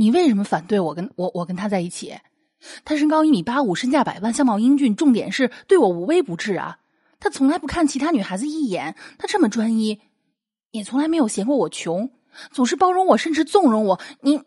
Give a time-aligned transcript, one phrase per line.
[0.00, 2.16] 你为什么反对我跟我我跟他在一起？
[2.84, 6.78] 他身高一米八五，身价百万，相貌英俊，重点是对我无微不至啊！
[7.18, 10.00] 他从来不看其他女孩子一眼，他这么专一，
[10.70, 12.12] 也从来没有嫌过我穷，
[12.52, 14.00] 总是包容我，甚至纵容我。
[14.20, 14.40] 你，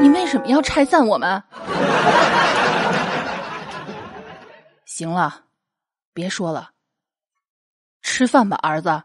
[0.00, 1.42] 你为什么要拆散我们？
[4.86, 5.42] 行了，
[6.14, 6.70] 别说了，
[8.00, 9.02] 吃饭吧，儿子。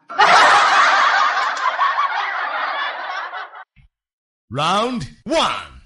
[4.50, 5.82] Round one,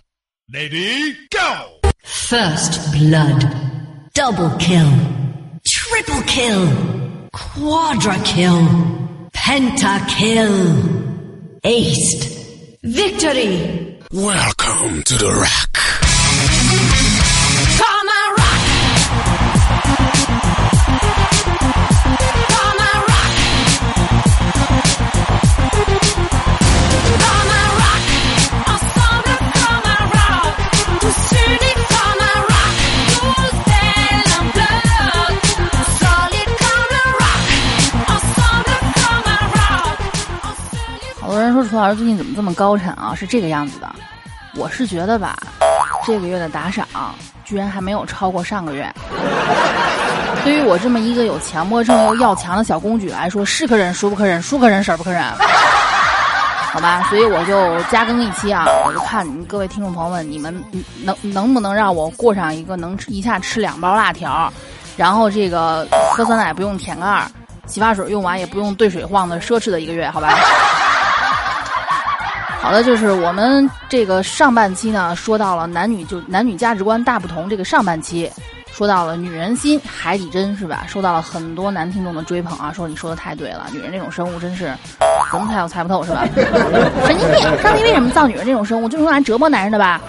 [0.54, 1.80] lady, go.
[2.04, 3.44] First blood.
[4.14, 4.92] Double kill.
[5.66, 7.30] Triple kill.
[7.34, 8.62] Quadra kill.
[9.34, 10.76] Penta kill.
[11.64, 12.78] Aced.
[12.84, 14.00] Victory.
[14.12, 15.81] Welcome to the rack.
[41.82, 43.16] 老师最近怎么这么高产啊？
[43.16, 43.90] 是这个样子的，
[44.56, 45.36] 我是觉得吧，
[46.06, 46.88] 这个月的打赏
[47.44, 48.88] 居然还没有超过上个月。
[50.46, 55.24] 对于我这么一个有强迫症又要强的小公举来说，是可忍孰不可忍，孰可忍婶不可忍。
[56.72, 60.64] 好吧，所以我就加更一期啊，我就看你们各位听众朋友们，你们
[61.04, 64.54] 能能不能让我过上一个能吃一下吃两包辣条，
[64.96, 67.26] 然后这个喝酸奶不用舔盖儿，
[67.66, 70.30] 洗发水用完也不用兑水晃的奢侈的一个月，好吧？
[72.62, 78.32] 好的，就是我们这个上半期呢，说到了男女就男女价值观大不同，这个上半期
[78.72, 80.86] 说到了女人心海底针是吧？
[80.88, 84.72] 受到了很多男听众的追捧啊，说你说的太对了，女人这种生物真是
[85.32, 86.24] 怎么猜都猜不透是吧？
[87.06, 87.62] 神经病！
[87.64, 90.00] 上帝为什么造女人这种生物，就是用来折磨男人的吧？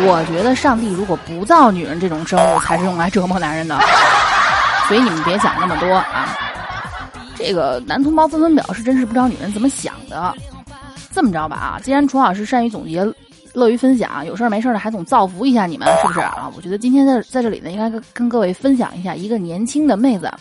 [0.00, 3.76] 我觉得上帝如果不造女人这种生物，才是用来折磨男人的。
[4.86, 6.36] 所以你们别想那么多啊！
[7.34, 10.34] 这个男同胞纷纷表示，真是不知道女人怎么想的。
[11.18, 13.04] 这么着吧啊，既然楚老师善于总结，
[13.52, 16.48] 乐于分享，有事儿没事儿的还总造福一下你们，是不是啊？
[16.56, 20.32] 我觉得今天在在这里呢，应该跟跟各位分享一下一个年轻的妹子，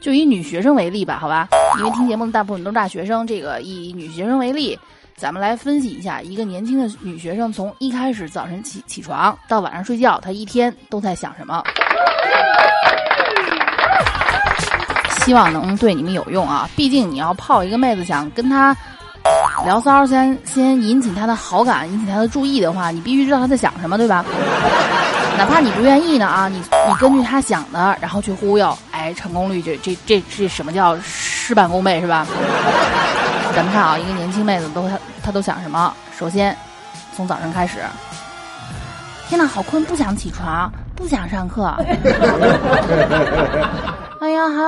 [0.00, 1.46] 就以女学生为例吧，好吧？
[1.78, 4.76] 因为听节目的大部分都是大学生，这个以女学生为例，
[5.14, 11.62] 咱们来分析一下一个年轻的女学生从一开始早晨起起床到晚上睡觉，她一天都在想什么。
[15.24, 16.68] 希望能对你们有用啊！
[16.74, 18.76] 毕竟你要泡一个妹子，想跟她
[19.64, 24.24] 聊骚，先先引起他的好感，引起他的注意的话，你必须知道他在想什么，对吧？
[25.38, 26.56] 哪怕你不愿意呢啊，你
[26.88, 32.26] 你根据他想的，然后去忽悠，哎，成功率这这这这什么叫事半功倍是吧？
[33.54, 35.92] 咱们看啊，一个年轻妹子都她她都想什么？
[36.18, 36.56] 首先，
[37.16, 37.78] 从早上开始，
[39.28, 41.74] 天呐，好困，不想起床，不想上课。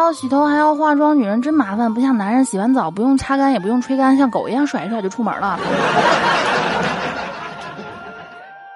[0.03, 5.59] 要洗头，还要化妆，女人真麻烦，不像男人洗完澡不用擦干，也不用吹干，像狗一样甩一甩就出门了。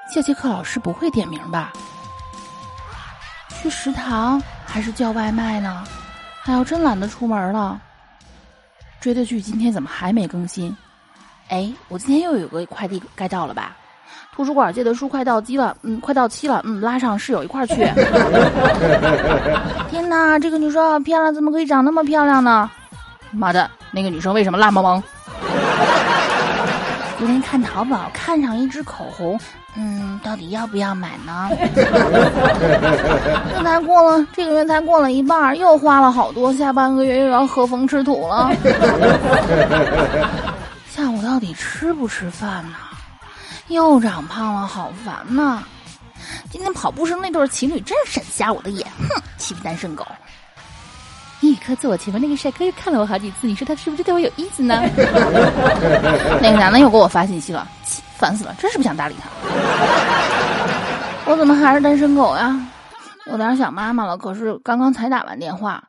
[0.09, 1.72] 下节课老师不会点名吧？
[3.60, 5.84] 去食堂还是叫外卖呢？
[6.44, 7.81] 哎呦，真懒得出门了。
[9.00, 10.76] 追的剧今天怎么还没更新？
[11.48, 13.76] 哎，我今天又有个快递该到了吧？
[14.34, 17.75] 图书馆借的书快到期了，嗯，快到期了，嗯，拉上室友一块儿去。
[19.91, 22.71] 天哪，这个女生好漂亮，怎么可以长那么漂亮呢？
[23.33, 25.03] 妈的，那个女生为什么辣萌萌？
[27.19, 29.41] 昨天看淘宝看上一支口红，
[29.75, 31.49] 嗯，到底要不要买呢？
[31.75, 31.83] 这
[33.65, 38.50] 才过了这个月才过了一半，又花了好多，下半个月又要喝风吃土了。
[40.91, 42.77] 下午到底吃不吃饭呢？
[43.69, 45.63] 又长胖了，好烦呐！
[46.51, 50.07] 今天跑步时那对情侣真是闪瞎我的眼，哼，欺负单身狗！
[51.41, 54.80] 英语课坐我前面那个帅哥又看了我好几次，你说他是不是对我有意思呢？
[56.41, 57.68] 那个男的又给我发信息了，
[58.16, 59.28] 烦死了，真是不想搭理他。
[61.27, 62.59] 我怎么还是单身狗呀？
[63.27, 65.83] 有点想妈妈了，可是刚刚才打完电话，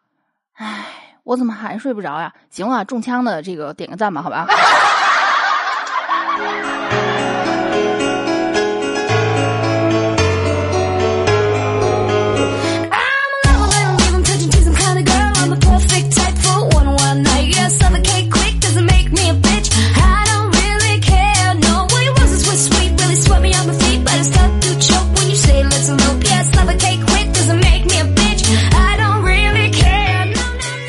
[0.56, 0.85] 唉，
[1.24, 2.33] 我怎么还睡不着呀？
[2.50, 4.47] 行了，中枪的这个点个赞吧，好吧。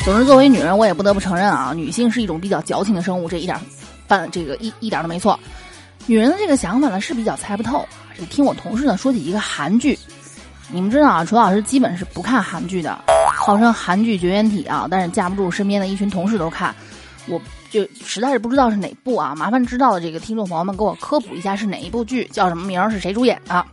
[0.05, 3.61] 总之，作为女人，我也不得不承认啊，女性是一种比较矫情的生物，这一点，
[4.07, 5.39] 犯这个一一点都没错。
[6.07, 7.87] 女人的这个想法呢是比较猜不透。
[8.19, 9.99] 这听我同事呢说起一个韩剧，
[10.71, 12.99] 你们知道啊，楚老师基本是不看韩剧的，
[13.31, 16.75] 号称韩剧绝缘体啊，但是架不住身边的一群同事都看，
[17.27, 17.39] 我
[17.71, 23.65] 就实在是不知道是哪部啊，麻烦知道的这个听众朋友们给我科普一下是哪一部剧，叫什么名，是谁主演的？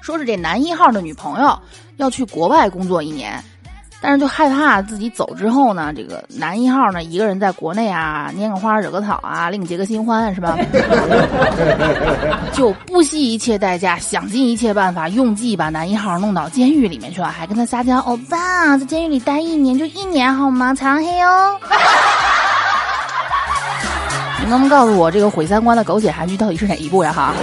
[0.00, 1.58] 说是这男一号的女朋友
[1.96, 3.42] 要去国外工作一年，
[4.00, 10.56] 但是就害怕自己走之后呢，这个男一号呢一个人在国内啊拈个花惹个草啊，另结个新欢是吧？
[12.54, 20.72] 就不惜一切代价，想尽一切办法，用计把男一号弄到监狱里面去了，还跟他撒娇：“欧巴，在监狱里待一年就一年好吗？
[20.72, 21.58] 藏黑哦。
[24.48, 27.12] ”能不能告诉我这个毁三观的狗血韩剧到底是哪一部呀？
[27.12, 27.34] 哈。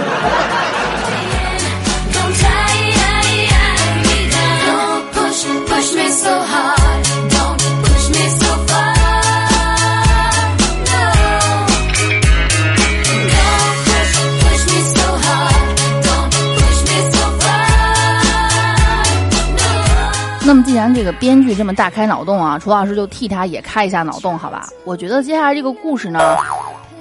[20.46, 24.68] 那么既然这个编剧这么大开脑洞啊，楚老师就替他也开一下脑洞，好吧？
[24.84, 26.18] 我觉得接下来这个故事呢。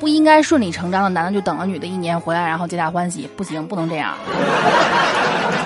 [0.04, 4.14] 不应该顺理成章的，男的就等了女的一年回来，然后皆大欢喜，不行，不能这样。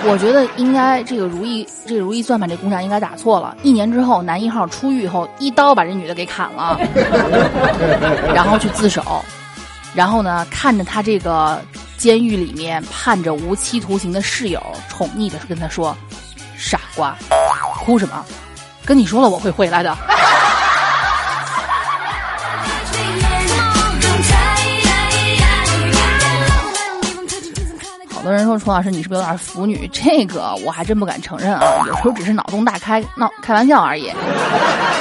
[0.04, 3.56] 我觉得应该这个如意这个如意算盘这姑娘应该打错了。
[3.64, 6.78] 一年之后，男一号出狱以后，一刀把这女的给砍了，
[8.32, 9.24] 然后去自首，
[9.92, 11.60] 然后呢，看着他这个
[11.96, 15.96] 监狱里面判着无期徒刑的室友，宠溺的跟他说
[16.56, 17.12] ：“傻瓜，
[17.80, 18.24] 哭什么？
[18.84, 19.98] 跟你说了我会回来的。”
[28.28, 29.88] 多人说楚老师你是不是有点腐女？
[29.90, 34.12] 这个我还真不敢承认啊，有时候只是脑洞大开，闹开玩笑而已。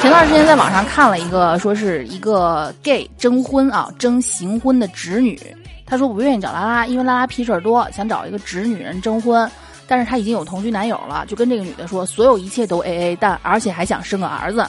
[0.02, 5.38] 前段时间在网上看了一个，说是一个 gay 征婚啊，征行婚的侄女。
[5.86, 9.50] 他说不愿意找拉拉，因为拉拉屁事儿多，想找一个直女人征婚。
[9.90, 14.66] 但是他已经有同居男友了，就跟这个女的说，所有一切都 A A，但而且还想生个儿子。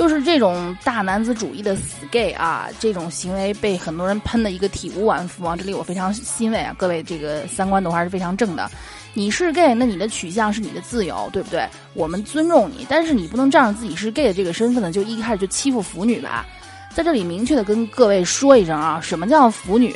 [0.00, 5.54] 就是这种大男子主义的死 gay 啊，这种行为被很多人喷的一个体无完肤啊！
[5.54, 8.70] 这里我非常欣慰啊，各位这个三观都还是非常正的。
[9.12, 11.68] 你是 gay，那你的取向是你的自由，对不对？
[11.92, 16.46] 我们尊重你，但是你不能仗着自己是 gay 的这个身份呢，就一开始就欺负腐女吧。
[16.94, 19.94] 在这里明确的跟各位说一声啊，什么叫腐女？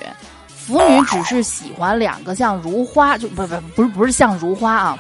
[0.49, 4.99] 腐女只是喜欢两个像如花，就不不不是不是像如花啊，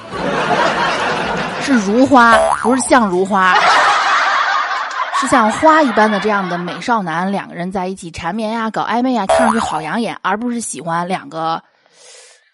[1.60, 3.54] 是如花，不是像如花。
[5.24, 11.62] 是像花一般的这样的美少男，两个人在一起缠绵呀、搞暧昧呀，看上去好养眼，而不是喜欢两个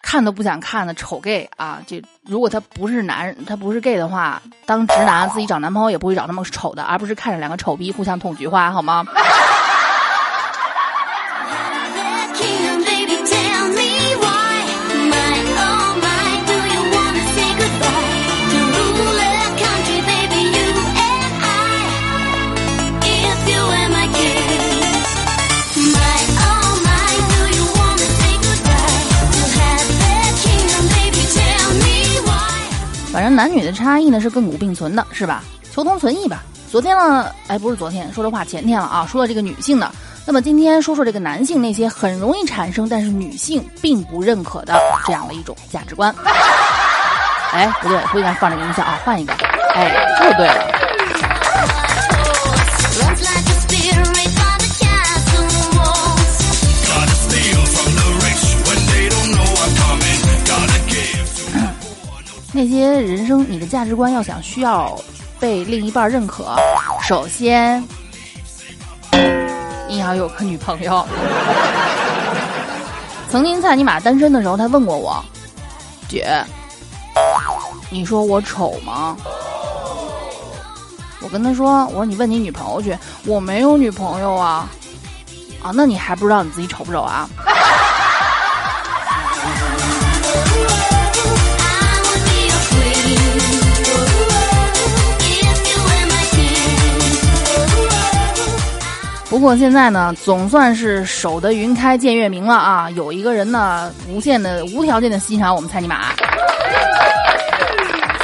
[0.01, 1.79] 看都不想看的丑 gay 啊！
[1.85, 9.05] 就如果他不是男，他不是 gay 的话，当直男自己找男朋友也不会找那么丑的，而不是看着两个丑逼互相捅菊花，好吗？
[33.41, 35.43] 男女的差异呢是亘古并存的，是吧？
[35.73, 36.43] 求同存异吧。
[36.69, 39.03] 昨天呢，哎，不是昨天，说的话前天了啊。
[39.09, 39.91] 说了这个女性的，
[40.27, 46.13] 那么今天说说这个男性那些很容易产生，但是女性并不认可的这样的一种价值观。
[47.51, 49.33] 哎，不对，不应该放这个音效啊，换一个。
[49.73, 50.90] 哎，这就对了。
[62.63, 64.95] 那些人生，你的价值观要想需要
[65.39, 66.55] 被另一半认可，
[67.01, 67.83] 首先
[69.89, 71.03] 你要有个女朋友。
[73.29, 75.25] 曾经在尼玛单身的时候，他问过我
[76.07, 76.45] ：“姐，
[77.89, 79.17] 你说我丑吗？”
[81.19, 84.69] 我跟他说：“我说你问你女朋友去，我没有女朋友啊。”
[85.65, 87.27] 啊，那你还不知道你自己丑不丑啊？
[99.31, 102.89] 不过现在呢，总算是守得云开见月明了啊！
[102.91, 106.01] 有一个人呢，无限的、无条件的欣赏我们蔡尼玛。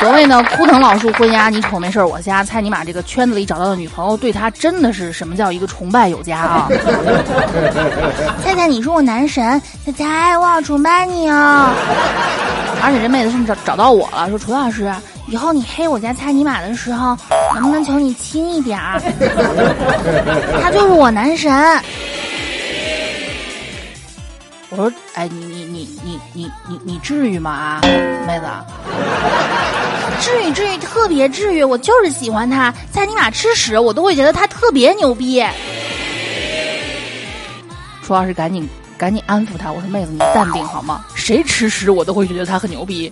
[0.02, 2.44] 所谓呢，枯藤老树昏鸦，你丑没事儿我瞎。
[2.44, 6.68] 蔡尼玛这个圈子里找到的女朋友，对他真的是什么叫一个崇拜有加啊！
[8.44, 11.70] 菜菜，你是我男神，菜菜，我好崇拜你哦！
[12.84, 14.94] 而且这妹子甚至找找到我了，说楚老师，
[15.28, 17.18] 以后你黑我家蔡尼玛的时候，
[17.56, 19.00] 能不能求你轻一点儿？
[20.62, 21.52] 他就是我男神。
[24.70, 27.52] 我说，哎，你你你你你你你至于吗？
[27.52, 27.82] 啊，
[28.28, 28.46] 妹子，
[30.20, 35.42] 至于至于，特别至于，我就是喜欢他，在你妈吃屎，我都会觉得他特别牛逼。
[38.04, 41.06] 楚老师赶紧赶紧安抚他，我说妹子你淡定好吗？
[41.16, 43.12] 谁吃屎我都会觉得他很牛逼。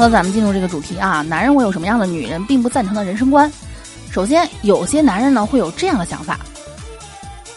[0.00, 3.52] 那，咱们进入这个主题啊，男人会有什么样的女人并不赞成的人生观？
[4.10, 6.40] 首先，有些男人呢会有这样的想法：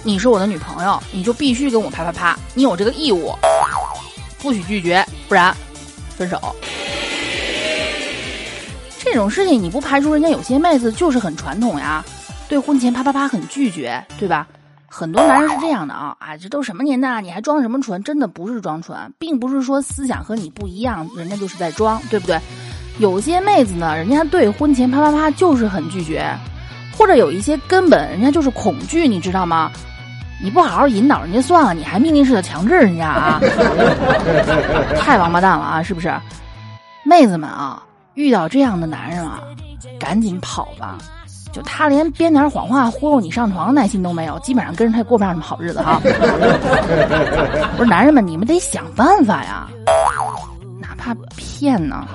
[0.03, 3.33] 你是我的女朋友，你就必须跟我啪啪啪，你有这个义务，
[4.39, 5.55] 不许拒绝，不然
[6.17, 6.37] 分手。
[8.99, 12.03] 这种事情你不排除人家有些妹子就是很传统呀，
[12.49, 14.45] 对婚前啪啪啪很拒绝，对吧？
[14.95, 18.03] 很多男人是这样的啊，啊，这都什么年代啊，你还装什么纯？
[18.03, 22.39] 真的不是装纯，并不是说思想和你不一样，人家就是在装，对不对？
[22.99, 26.23] 有些妹子呢，人家对婚前啪啪啪就是很拒绝，
[26.95, 29.71] 或者有一些根本人家就是恐惧，你知道吗？
[30.43, 33.39] 你不好好引导人家算了，你还命令式的强制人家啊，
[34.99, 36.13] 太王八蛋了啊，是不是？
[37.03, 37.81] 妹子们啊，
[38.13, 39.41] 遇到这样的男人啊，
[39.99, 40.99] 赶紧跑吧！
[41.53, 46.01] 就他连编点谎话忽悠你上床的耐心都没有，基本上跟着他也过不上什么好日子哈。
[47.77, 49.67] 不是男人们，你们得想办法呀，
[50.81, 52.05] 哪怕骗呢。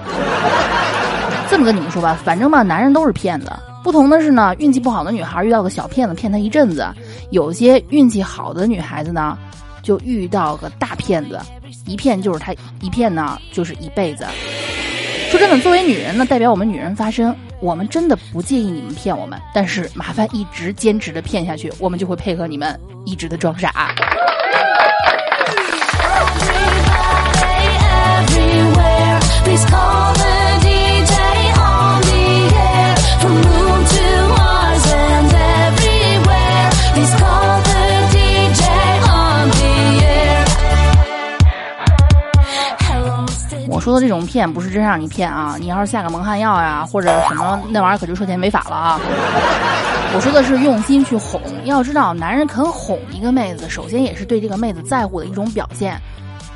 [1.48, 3.50] 这么跟你们说吧，反正吧，男人都是骗子。
[3.84, 6.86] 不同的是呢，运气不好的女孩遇到个小骗子骗她一阵子，
[7.30, 9.38] 有些运气好的女孩子呢，
[9.82, 11.38] 就遇到个大骗子，
[11.86, 14.26] 一骗就是他，一骗呢就是一辈子。
[15.30, 23.94] 说真的，作为女人呢，代表我们女人发声，我们真的不介意你们骗我们，但是麻烦一直坚持的骗下去，我们就会配合你们一直的装傻。
[29.44, 30.27] Please call
[44.00, 49.00] 这种骗不是真让你骗啊，你要是下个蒙汗药呀，或者什么那玩意儿，可就涉嫌违法了啊。
[50.14, 56.00] 我说的是用心去哄，要知道，男人肯哄一个妹子，首先也是对这个妹子在乎的一种表现。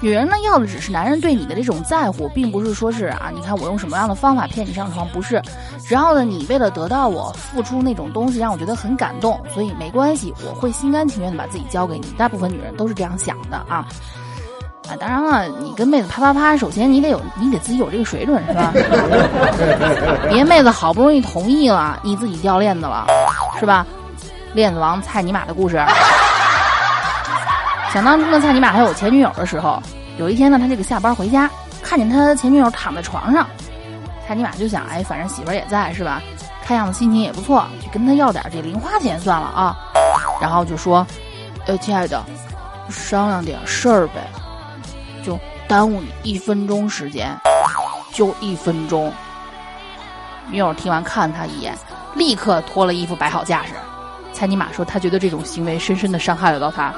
[0.01, 5.41] 女人呢，要的只是男人对你的这种在乎，并不是说是啊，你看我用什么样的方法骗你上床，不是。
[5.87, 12.07] 只要呢，你为了得到我付出那种东西，让我觉得很感动，所以没关系，我会心甘情愿的把自己交给你。
[12.19, 13.87] 大部分女人都是这样想的啊。
[14.89, 18.73] 啊，当然了，你跟妹子啪啪啪，首先你得有，你得自己有这个水准是吧？
[20.29, 23.07] 别妹子好不容易同意了，你自己掉链子了，
[23.61, 23.87] 是吧？
[24.55, 25.83] 链子王蔡尼玛的故事。
[27.93, 29.81] 想当初呢，蔡尼玛还有前女友的时候，
[30.19, 31.49] 有一天呢，他这个下班回家，
[31.83, 33.47] 看见他前女友躺在床上，
[34.27, 36.21] 蔡尼玛就想，哎，反正媳妇儿也在是吧？
[36.65, 39.77] 看样子心情也不错，就跟他要点这零花钱算了啊。
[40.41, 41.07] 然后就说，
[41.67, 42.23] 呃，亲爱的，
[42.89, 44.27] 商量点事儿呗。
[45.23, 45.39] 就
[45.69, 47.35] 耽误你一分钟时间，
[48.13, 49.13] 就一分钟。
[50.51, 51.77] 女友听完看他一眼，
[52.15, 53.73] 立刻脱了衣服摆好架势。
[54.33, 56.93] 猜尼玛说，他觉得这种行为深深的伤害了到他。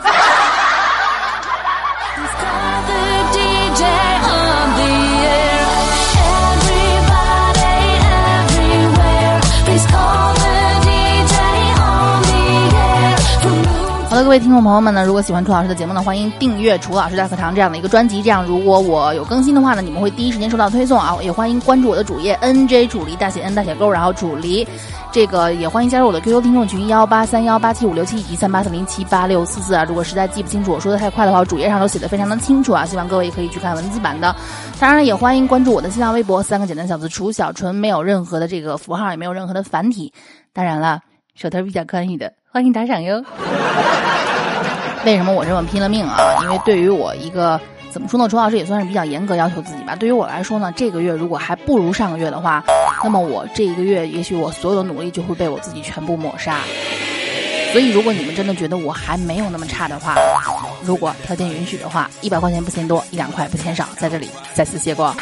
[14.14, 18.22] 好的，各位听众朋友们呢，如果喜欢楚老师的节目呢，欢迎订阅楚老师大课堂这样的一个专辑。
[18.22, 21.18] 这样，如果我有更新的话呢，你们会第一时间收到推送啊。
[21.20, 24.64] 也欢迎关注我的主页 NJ 主离大写 N 大写勾，然后主离。
[25.10, 29.82] 这个也欢迎加入我的 QQ 听众群幺八三幺八七五六七以及三八四零七八六四四啊。
[29.82, 32.86] 如果实在记不清楚我说的太快的话，我主页上都写的非常的清楚啊。
[32.86, 34.32] 希望各位可以去看文字版的。
[34.78, 40.12] 当然了，也欢迎关注我的新浪微博三个简单小字楚小纯，没有任何的这个符号，也没有任何的繁体。
[40.52, 41.00] 当然了，
[41.34, 43.20] 手头比较宽裕的，欢迎打赏哟。
[45.04, 46.38] 为什么我这么拼了命啊？
[46.44, 49.96] 因为对于我一个怎么说呢，周老师也算是比较严格要求自己吧。
[49.96, 52.62] 对于我来说呢，这个月如果还不如上个月的话，
[53.02, 56.60] 那么我这一个月也许我所有的努力就会被我自己全部抹杀。
[57.72, 60.14] 所以，如果你们真的觉得我还没有那么差的话，
[60.84, 65.12] 如果条件允许的话，一百块钱不嫌多，一两块不嫌少，在这里再次谢过。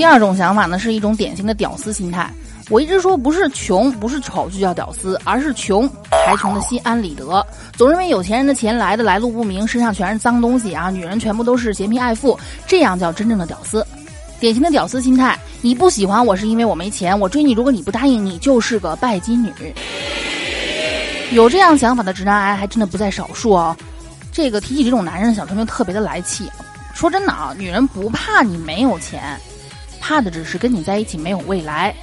[0.00, 2.32] 第二种想法呢，是一种典型的屌丝心态。
[2.70, 5.86] 我一直说不是穷，不是丑就叫屌丝，而是穷
[6.26, 13.86] 还穷的心安理得，总认为有钱人的钱来的来路不明，身上全是脏东西啊，女人全部都是嫌贫爱富，这样叫真正的屌丝。
[14.40, 19.52] 典型的屌丝心态，你不喜欢我是因为我没钱，我追你，如果你不答应，你就是个拜金女。
[21.32, 23.76] 有这样想法的直男癌还真的不在少数哦。
[24.32, 26.50] 这个提起这种男人，小陈就特别的来气。
[26.94, 29.38] 说真的啊，女人不怕你没有钱，
[30.00, 31.94] 怕的只是跟你在一起没有未来。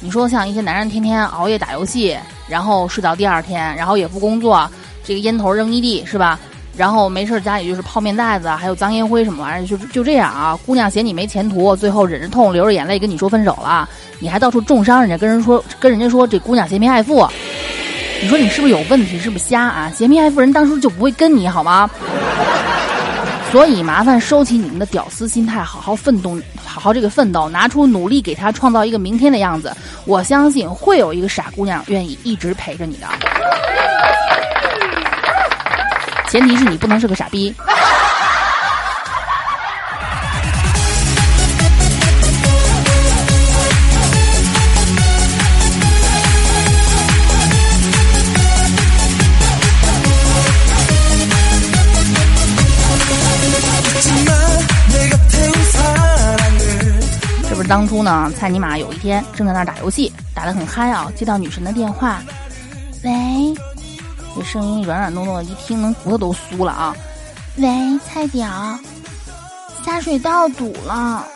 [0.00, 2.16] 你说像一些男人天天熬夜打游戏，
[2.48, 4.68] 然后睡到第二天，然后也不工作，
[5.04, 6.40] 这个烟头扔一地是吧？
[6.74, 10.58] 然后没事家里就是泡面袋子，还有脏烟灰什么玩意儿，就就这样啊。
[10.64, 17.28] 姑娘嫌你没前途，最后忍着痛流着眼泪跟你说分手了，你还到处重伤人家，跟人说跟人家说这姑娘嫌贫爱富，
[18.22, 19.18] 你说你是不是有问题？
[19.18, 19.92] 是不是瞎啊？
[19.94, 21.88] 嫌贫爱富人当初就不会跟你好吗？
[23.52, 29.70] 所以麻烦收起你们的屌丝心态，好好奋斗，好好这个奋斗，拿出努力给他创造一个明天的样子。
[30.06, 33.06] 我相信会有一个傻姑娘愿意一直陪着你的，
[36.28, 37.54] 前提是你不能是个傻逼。
[57.52, 62.22] 这不是当初呢，蔡尼玛有一天正在那儿打游戏，打得很嗨啊，接到女神的电话，
[63.04, 63.12] 喂，
[64.34, 66.96] 这声音软软糯糯的，一听能骨头都酥了啊。
[67.58, 67.68] 喂，
[68.06, 68.48] 菜屌，
[69.84, 71.26] 下水道堵了，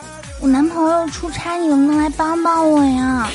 [0.41, 3.29] 我男朋友出差，你能不能来帮帮我呀？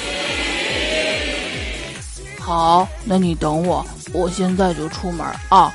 [2.40, 5.72] 好，那你等我，我现在就出门啊。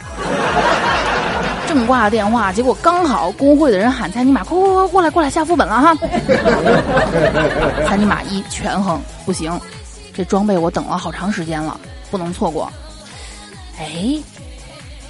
[1.76, 5.94] 正挂着电话，结果刚好工会的人喊蔡尼玛，快快快过来过来下副本了哈！
[7.86, 9.60] 蔡尼玛一权衡，不行，
[10.14, 11.78] 这装备我等了好长时间了，
[12.10, 12.72] 不能错过。
[13.78, 14.18] 哎，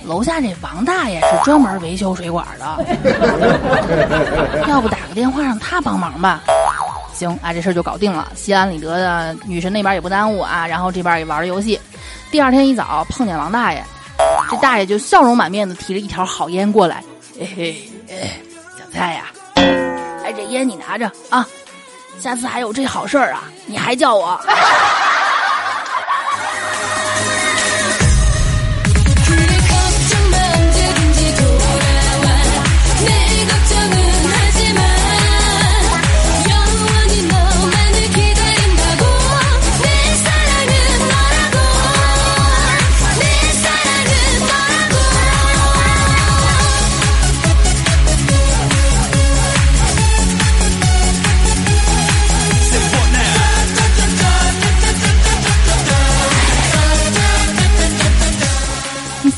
[0.05, 2.85] 楼下这王大爷是专门维修水管的，
[4.69, 6.43] 要不打个电话让他帮忙吧？
[7.15, 11.81] 行，啊，这事儿就搞定了，心安理得的，女神那边也不耽误啊，然后这边也玩着游戏。
[12.33, 13.85] 第二天一早碰见王大爷，
[14.51, 17.03] 这大爷就笑容满面的提着一条好烟过来，
[17.39, 18.31] 嘿嘿，
[18.79, 19.27] 小蔡呀、
[20.25, 21.47] 哎，这烟你拿着啊，
[22.21, 24.41] 下次还有这好事儿啊，你还叫我。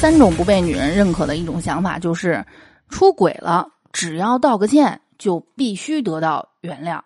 [0.08, 2.42] 三种不被女人认可的一种想法就是，
[2.88, 6.98] 出轨了只要道个歉就必须得到原谅。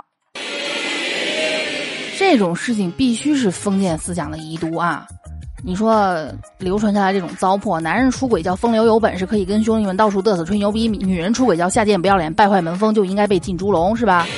[2.17, 5.05] 这种事情必须是封建思想的遗毒啊！
[5.65, 6.17] 你说
[6.59, 14.29] 流传下来这种糟粕，男人出轨叫风流有本事，可以跟兄弟们到处嘚瑟吹牛逼；女人出轨叫下贱不要脸，败坏门风，就应该被进猪笼，是吧？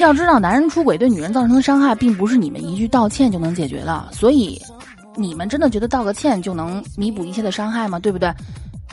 [0.00, 4.60] 要知道，男人出轨对女人造成的伤害，并不是你们一句道歉就能解决的，所以
[5.16, 7.98] 你们真的觉得道个歉就能弥补一切的伤害吗？
[7.98, 8.32] 对不对？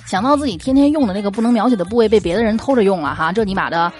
[0.05, 3.91] 想到自己天天用的那个不能描写的部位被别的人偷着用了哈，这尼玛的！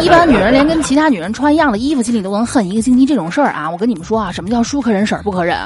[0.00, 3.04] 一般女人连跟其他女人穿一样的衣服，心里都能恨一个星期。
[3.04, 5.58] 这种事儿啊，我跟你们说啊，什么叫叔可忍，婶儿不可忍？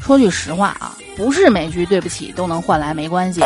[0.00, 3.40] 说句实话啊，不是每句对不起都能换来没关系。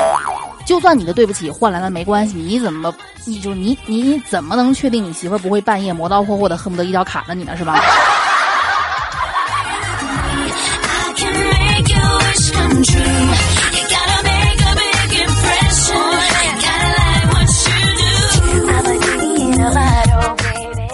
[0.66, 7.80] 就算你的对不起换来了没关系你怎么你就你你你怎么能确定你媳妇儿不会半夜磨刀霍霍的恨不得一刀砍了你呢是吧？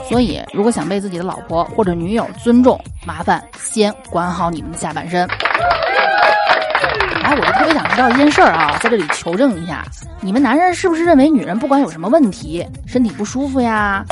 [0.08, 5.28] 所以如果想被自己的老婆或者女友尊重麻烦先管好你们的下半身。
[7.26, 9.84] 哎，我就特别想知道一件事儿啊，在这里求证一下，
[10.20, 14.04] 你们男人是不是认为女人不管有什么问题，身体不舒服呀，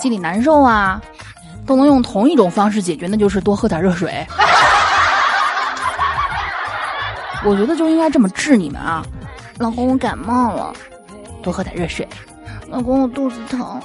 [0.00, 0.98] 心里难受啊，
[1.66, 4.26] 都能用同一种方式解决，那就是多喝点热水？
[7.44, 9.04] 我觉得就应该这么治你们啊！
[9.58, 10.72] 老公，我感冒了，
[11.42, 12.08] 多喝点热水。
[12.70, 13.78] 老公，我肚子疼，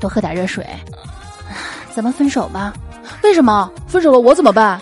[0.00, 0.66] 多喝点热水。
[1.94, 2.72] 咱们分手吧，
[3.22, 3.70] 为什么？
[3.86, 4.80] 分手了我怎么办？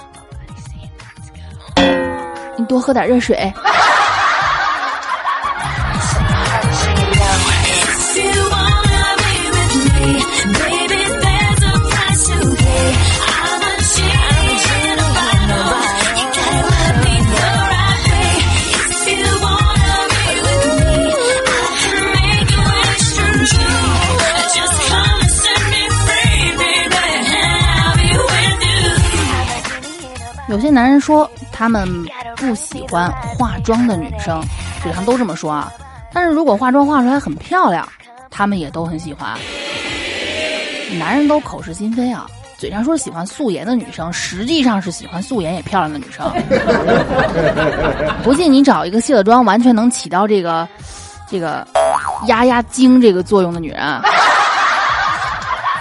[2.64, 3.52] 多喝点热水。
[30.54, 32.23] 有些男人说他们。
[32.36, 34.42] 不喜欢化妆的女生，
[34.82, 35.72] 嘴上都这么说啊。
[36.12, 37.88] 但是如果化妆化出来很漂亮，
[38.30, 39.36] 他们也都很喜欢。
[40.98, 42.26] 男人都口是心非啊，
[42.58, 46.30] 嘴上说喜欢素颜的女生，实际上是喜欢素颜也漂亮的女生。
[48.22, 50.68] 不信你找一个卸了妆完全能起到这个
[51.28, 51.66] 这个
[52.26, 54.00] 压压惊这个作用的女人，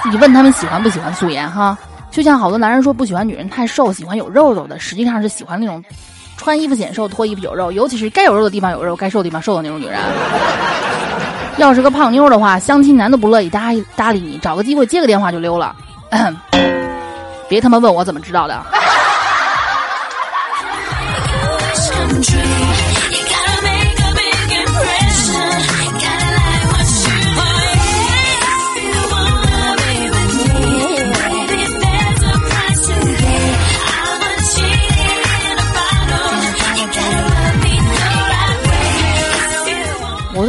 [0.10, 1.78] 你问他们喜欢不喜欢素颜哈？
[2.10, 5.84] 就像好多男人说不喜欢女人太瘦，喜欢有肉肉的，实际上是喜欢那种
[6.44, 9.98] 穿衣服显瘦、脱衣服有肉，尤其是该有肉的地方有肉，该瘦的地方瘦的那种女人。
[11.56, 15.74] 要是个胖妞的话，相亲男都不乐意搭搭理你，找个机会接个电话就溜了。
[17.48, 18.62] 别他妈问我怎么知道的。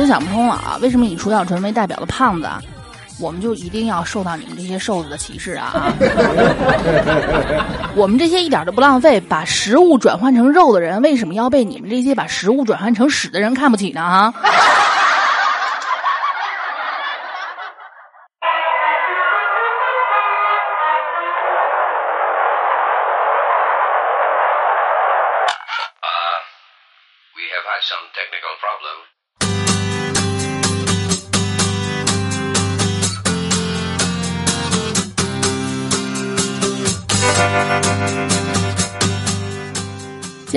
[0.04, 2.46] 我想不通了啊，为什么以楚小纯为代表的胖子，
[3.18, 5.72] 我们就一定要受到你们这些瘦子的歧视啊？
[7.96, 14.02] 我们这些一点都不浪费，把食物转换成肉的人，为什么要被你们这些把食物转换成屎的人看不起呢？
[14.02, 14.34] 啊？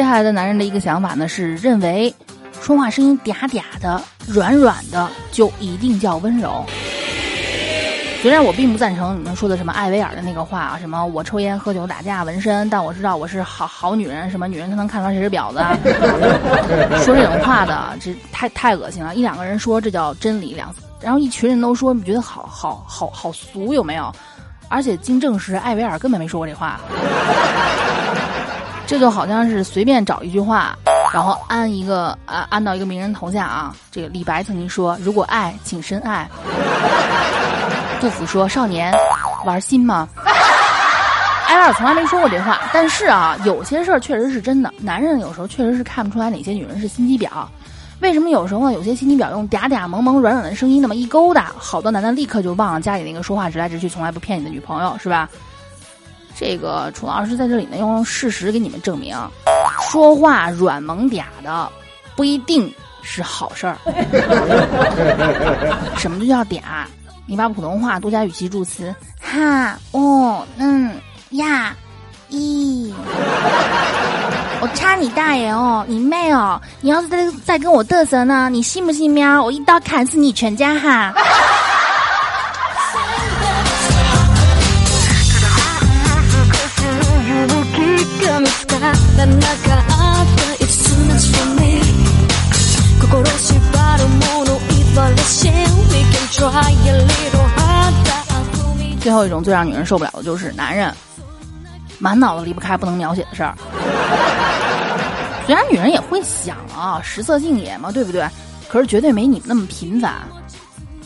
[0.08, 2.16] 接下来的男人的一个想法呢，是认为
[2.62, 6.66] 说话声音嗲嗲的、软软的，就一定叫温柔。
[8.22, 15.60] 虽然我并不赞成你们说的什么艾薇儿的那个话啊，什么我抽烟、喝酒、打架、纹身，但我知道我是好好女人，什么女人她能看出来谁是婊子？
[17.04, 19.14] 说这种话的，这太太恶心了。
[19.14, 24.10] 一两个人说这叫真理，两然后一群人都说，你觉得好好好好俗有没有？
[24.70, 26.80] 而且经证实，艾薇儿根本没说过这话。
[28.88, 30.74] 这就好像是随便找一句话，
[31.14, 33.76] 然后安一个啊安到一个名人头下啊。
[33.92, 36.26] 这个李白曾经说：“如果爱，请深爱。”
[38.00, 38.94] 杜甫说：“少年，
[39.46, 40.08] 玩心吗？”
[41.48, 44.74] 艾薇儿从来没说过这话，但是啊，有些事儿确实是真的。
[44.80, 47.46] 男人有时候确实是看不出来哪些女人是心机婊。
[48.00, 48.72] 为什么有时候？
[48.72, 55.28] 有些心机婊用嗲嗲萌萌、软软的声音那么一勾搭，好多男的立刻就忘了家里那个说话直来直去、从来不骗你的女朋友，是吧？
[56.40, 59.18] 这个楚老师在这里呢，用事实给你们证明，
[59.90, 61.68] 说话软萌嗲的
[62.16, 62.72] 不一定
[63.02, 63.76] 是好事儿。
[65.98, 66.62] 什么就叫嗲？
[67.26, 70.92] 你把普通话多加语气助词，哈、哦、嗯、
[71.32, 71.76] 呀、
[72.30, 72.94] 咦。
[74.60, 76.60] 我插你大爷哦，你妹哦！
[76.82, 79.44] 你要是再再跟我嘚瑟呢，你信不信喵？
[79.44, 81.14] 我一刀砍死你全家哈！
[99.02, 100.94] 最后一种最让女人受不了的就是男人
[101.98, 103.58] 满脑子离不开不能描写的事儿。
[105.48, 108.28] 虽然女人也会想啊，食色性也嘛，对不对？
[108.70, 110.14] 可是绝对没你们那么频繁。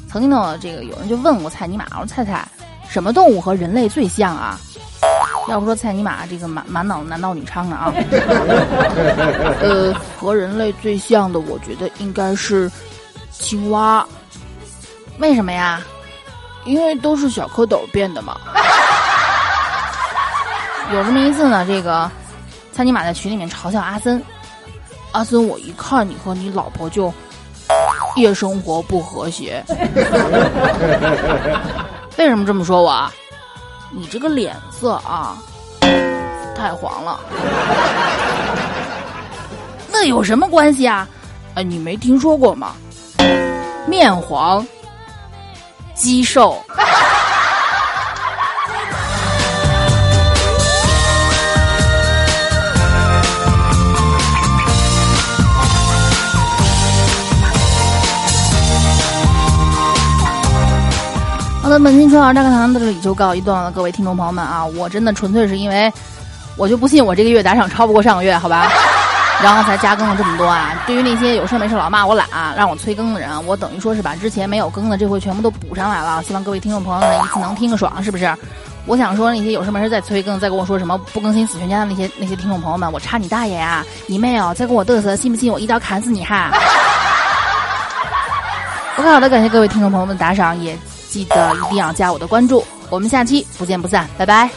[0.09, 2.45] 曾经呢，这个有人就问过蔡尼玛，我说蔡蔡，
[2.89, 4.59] 什么动物和人类最像啊？
[5.51, 7.93] 要不说蔡尼玛这个满满脑子男盗女娼的啊。
[9.61, 12.71] 呃，和人类最像的，我觉得应该是
[13.31, 14.05] 青蛙。
[15.19, 15.81] 为什么呀？
[16.63, 18.39] 因为都是小蝌蚪变的嘛。
[20.93, 22.09] 有这么一次呢，这个
[22.71, 24.23] 蔡尼玛在群里面嘲笑阿森，
[25.11, 27.13] 阿森，我一看你和你老婆就
[28.15, 29.61] 夜生活不和谐。
[32.17, 33.11] 为什么这么说我啊？
[33.93, 35.37] 你这个脸色啊，
[36.55, 37.19] 太黄了。
[39.91, 41.07] 那有什么关系啊？
[41.55, 42.73] 啊，你没听说过吗？
[43.85, 44.65] 面黄，
[45.93, 46.63] 肌瘦。
[61.71, 65.91] 的，本期春晚大课堂到这里就告一段落了，各位听众朋友们啊，我真的纯粹是因为，
[66.57, 68.69] 我就不信我这个月打赏超不过上个月，好吧？
[69.41, 70.83] 然后才加更了这么多啊！
[70.85, 76.21] 对于那些有事没事老骂我懒、让我催更的人，我等于说是把之前没有更的这回全部都补上来了。
[76.23, 78.29] 希望各位听众朋友们一次能听个爽，是不是？
[78.85, 83.83] 我想说那些有事没事再催更，再跟我说什么不更新死全家的那些那些听众朋友们，我插你大爷呀！
[84.07, 86.51] 你妹哦，再跟我嘚瑟，信不信我一刀砍死你哈？
[88.97, 90.77] OK，好的，感谢各位听众朋友们打赏，也
[91.11, 92.63] 记得一定要加我的关注。
[92.89, 94.49] 我们下期不见不散，拜拜。